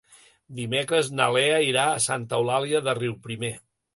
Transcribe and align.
Dimecres 0.59 1.09
na 1.19 1.27
Lea 1.35 1.59
irà 1.67 1.85
a 1.97 2.01
Santa 2.07 2.39
Eulàlia 2.41 2.83
de 2.89 2.99
Riuprimer. 3.03 3.55